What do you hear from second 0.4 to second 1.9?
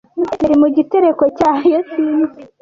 yari mu gitereko cyayo